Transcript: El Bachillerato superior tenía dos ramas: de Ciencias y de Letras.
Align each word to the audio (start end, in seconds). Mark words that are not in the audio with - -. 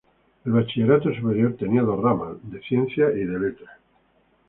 El 0.45 0.53
Bachillerato 0.53 1.13
superior 1.13 1.55
tenía 1.57 1.83
dos 1.83 2.03
ramas: 2.03 2.37
de 2.41 2.59
Ciencias 2.63 3.13
y 3.15 3.23
de 3.23 3.39
Letras. 3.39 3.77